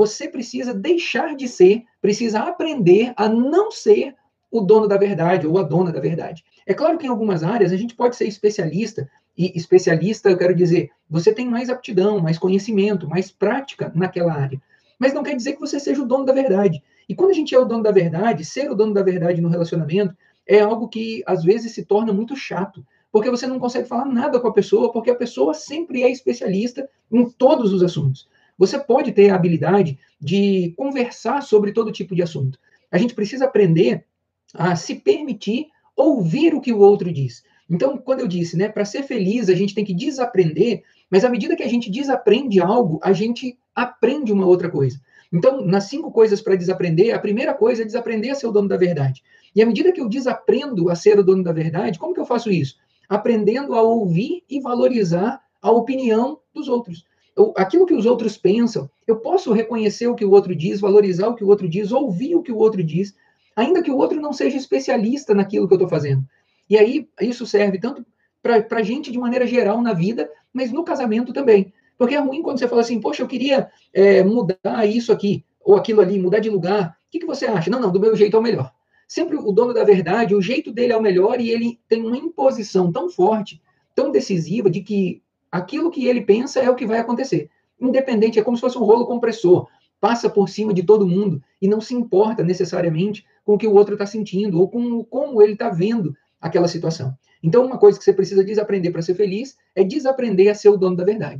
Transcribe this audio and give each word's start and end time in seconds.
você 0.00 0.26
precisa 0.26 0.72
deixar 0.72 1.36
de 1.36 1.46
ser, 1.46 1.84
precisa 2.00 2.40
aprender 2.40 3.12
a 3.18 3.28
não 3.28 3.70
ser 3.70 4.14
o 4.50 4.62
dono 4.62 4.88
da 4.88 4.96
verdade 4.96 5.46
ou 5.46 5.58
a 5.58 5.62
dona 5.62 5.92
da 5.92 6.00
verdade. 6.00 6.42
É 6.66 6.72
claro 6.72 6.96
que 6.96 7.04
em 7.04 7.10
algumas 7.10 7.42
áreas 7.42 7.70
a 7.70 7.76
gente 7.76 7.94
pode 7.94 8.16
ser 8.16 8.26
especialista, 8.26 9.06
e 9.36 9.52
especialista, 9.54 10.30
eu 10.30 10.38
quero 10.38 10.54
dizer, 10.54 10.88
você 11.06 11.34
tem 11.34 11.46
mais 11.46 11.68
aptidão, 11.68 12.18
mais 12.18 12.38
conhecimento, 12.38 13.06
mais 13.06 13.30
prática 13.30 13.92
naquela 13.94 14.32
área. 14.32 14.58
Mas 14.98 15.12
não 15.12 15.22
quer 15.22 15.36
dizer 15.36 15.52
que 15.52 15.60
você 15.60 15.78
seja 15.78 16.02
o 16.02 16.06
dono 16.06 16.24
da 16.24 16.32
verdade. 16.32 16.82
E 17.06 17.14
quando 17.14 17.32
a 17.32 17.34
gente 17.34 17.54
é 17.54 17.58
o 17.58 17.66
dono 17.66 17.82
da 17.82 17.92
verdade, 17.92 18.42
ser 18.42 18.70
o 18.70 18.74
dono 18.74 18.94
da 18.94 19.02
verdade 19.02 19.42
no 19.42 19.50
relacionamento 19.50 20.16
é 20.46 20.60
algo 20.60 20.88
que 20.88 21.22
às 21.26 21.44
vezes 21.44 21.74
se 21.74 21.84
torna 21.84 22.10
muito 22.10 22.34
chato, 22.34 22.82
porque 23.12 23.28
você 23.28 23.46
não 23.46 23.58
consegue 23.58 23.86
falar 23.86 24.06
nada 24.06 24.40
com 24.40 24.48
a 24.48 24.52
pessoa, 24.54 24.90
porque 24.90 25.10
a 25.10 25.14
pessoa 25.14 25.52
sempre 25.52 26.02
é 26.02 26.10
especialista 26.10 26.88
em 27.12 27.28
todos 27.28 27.74
os 27.74 27.82
assuntos. 27.82 28.29
Você 28.60 28.78
pode 28.78 29.12
ter 29.12 29.30
a 29.30 29.36
habilidade 29.36 29.98
de 30.20 30.74
conversar 30.76 31.42
sobre 31.42 31.72
todo 31.72 31.90
tipo 31.90 32.14
de 32.14 32.22
assunto. 32.22 32.58
A 32.92 32.98
gente 32.98 33.14
precisa 33.14 33.46
aprender 33.46 34.04
a 34.52 34.76
se 34.76 34.96
permitir 34.96 35.68
ouvir 35.96 36.54
o 36.54 36.60
que 36.60 36.70
o 36.70 36.78
outro 36.78 37.10
diz. 37.10 37.42
Então, 37.70 37.96
quando 37.96 38.20
eu 38.20 38.28
disse, 38.28 38.58
né, 38.58 38.68
para 38.68 38.84
ser 38.84 39.04
feliz, 39.04 39.48
a 39.48 39.54
gente 39.54 39.74
tem 39.74 39.82
que 39.82 39.94
desaprender, 39.94 40.82
mas 41.10 41.24
à 41.24 41.30
medida 41.30 41.56
que 41.56 41.62
a 41.62 41.68
gente 41.68 41.90
desaprende 41.90 42.60
algo, 42.60 43.00
a 43.02 43.14
gente 43.14 43.58
aprende 43.74 44.30
uma 44.30 44.44
outra 44.44 44.68
coisa. 44.68 45.00
Então, 45.32 45.64
nas 45.64 45.84
cinco 45.84 46.10
coisas 46.10 46.42
para 46.42 46.54
desaprender, 46.54 47.14
a 47.14 47.18
primeira 47.18 47.54
coisa 47.54 47.80
é 47.80 47.86
desaprender 47.86 48.32
a 48.32 48.34
ser 48.34 48.46
o 48.46 48.52
dono 48.52 48.68
da 48.68 48.76
verdade. 48.76 49.22
E 49.56 49.62
à 49.62 49.66
medida 49.66 49.90
que 49.90 50.02
eu 50.02 50.08
desaprendo 50.08 50.90
a 50.90 50.94
ser 50.94 51.18
o 51.18 51.24
dono 51.24 51.42
da 51.42 51.52
verdade, 51.52 51.98
como 51.98 52.12
que 52.12 52.20
eu 52.20 52.26
faço 52.26 52.50
isso? 52.50 52.76
Aprendendo 53.08 53.74
a 53.74 53.80
ouvir 53.80 54.42
e 54.50 54.60
valorizar 54.60 55.40
a 55.62 55.70
opinião 55.70 56.40
dos 56.52 56.68
outros. 56.68 57.08
Eu, 57.36 57.52
aquilo 57.56 57.86
que 57.86 57.94
os 57.94 58.06
outros 58.06 58.36
pensam, 58.36 58.90
eu 59.06 59.16
posso 59.16 59.52
reconhecer 59.52 60.06
o 60.08 60.14
que 60.14 60.24
o 60.24 60.30
outro 60.30 60.54
diz, 60.54 60.80
valorizar 60.80 61.28
o 61.28 61.34
que 61.34 61.44
o 61.44 61.48
outro 61.48 61.68
diz, 61.68 61.92
ouvir 61.92 62.34
o 62.34 62.42
que 62.42 62.52
o 62.52 62.56
outro 62.56 62.82
diz, 62.82 63.14
ainda 63.54 63.82
que 63.82 63.90
o 63.90 63.96
outro 63.96 64.20
não 64.20 64.32
seja 64.32 64.56
especialista 64.56 65.34
naquilo 65.34 65.66
que 65.66 65.74
eu 65.74 65.76
estou 65.76 65.88
fazendo. 65.88 66.24
E 66.68 66.78
aí, 66.78 67.08
isso 67.20 67.46
serve 67.46 67.78
tanto 67.78 68.04
para 68.42 68.64
a 68.70 68.82
gente 68.82 69.10
de 69.10 69.18
maneira 69.18 69.46
geral 69.46 69.82
na 69.82 69.92
vida, 69.92 70.30
mas 70.52 70.72
no 70.72 70.84
casamento 70.84 71.32
também. 71.32 71.72
Porque 71.98 72.14
é 72.14 72.18
ruim 72.18 72.42
quando 72.42 72.58
você 72.58 72.68
fala 72.68 72.80
assim, 72.80 73.00
poxa, 73.00 73.22
eu 73.22 73.28
queria 73.28 73.70
é, 73.92 74.22
mudar 74.22 74.86
isso 74.86 75.12
aqui, 75.12 75.44
ou 75.60 75.76
aquilo 75.76 76.00
ali, 76.00 76.18
mudar 76.18 76.38
de 76.38 76.48
lugar. 76.48 76.96
O 77.08 77.10
que, 77.10 77.18
que 77.18 77.26
você 77.26 77.46
acha? 77.46 77.70
Não, 77.70 77.80
não, 77.80 77.92
do 77.92 78.00
meu 78.00 78.16
jeito 78.16 78.36
é 78.36 78.40
o 78.40 78.42
melhor. 78.42 78.72
Sempre 79.06 79.36
o 79.36 79.52
dono 79.52 79.74
da 79.74 79.84
verdade, 79.84 80.34
o 80.34 80.40
jeito 80.40 80.72
dele 80.72 80.92
é 80.92 80.96
o 80.96 81.02
melhor 81.02 81.40
e 81.40 81.50
ele 81.50 81.78
tem 81.88 82.02
uma 82.02 82.16
imposição 82.16 82.90
tão 82.92 83.10
forte, 83.10 83.60
tão 83.94 84.10
decisiva, 84.10 84.70
de 84.70 84.80
que 84.80 85.22
aquilo 85.50 85.90
que 85.90 86.06
ele 86.06 86.20
pensa 86.20 86.60
é 86.60 86.70
o 86.70 86.74
que 86.74 86.86
vai 86.86 86.98
acontecer. 86.98 87.50
Independente, 87.80 88.38
é 88.38 88.42
como 88.42 88.56
se 88.56 88.60
fosse 88.60 88.78
um 88.78 88.84
rolo 88.84 89.06
compressor 89.06 89.66
passa 90.00 90.30
por 90.30 90.48
cima 90.48 90.72
de 90.72 90.82
todo 90.82 91.06
mundo 91.06 91.42
e 91.60 91.68
não 91.68 91.80
se 91.80 91.94
importa 91.94 92.42
necessariamente 92.42 93.24
com 93.44 93.54
o 93.54 93.58
que 93.58 93.66
o 93.66 93.74
outro 93.74 93.94
está 93.94 94.06
sentindo 94.06 94.58
ou 94.58 94.68
com 94.68 95.04
como 95.04 95.42
ele 95.42 95.52
está 95.52 95.68
vendo 95.68 96.16
aquela 96.40 96.66
situação. 96.66 97.14
Então, 97.42 97.64
uma 97.64 97.78
coisa 97.78 97.98
que 97.98 98.04
você 98.04 98.12
precisa 98.12 98.42
desaprender 98.42 98.90
para 98.92 99.02
ser 99.02 99.14
feliz 99.14 99.56
é 99.74 99.84
desaprender 99.84 100.50
a 100.50 100.54
ser 100.54 100.70
o 100.70 100.76
dono 100.76 100.96
da 100.96 101.04
verdade. 101.04 101.38